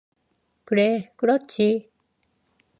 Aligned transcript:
그래, 0.65 1.11
그렇지. 1.15 1.87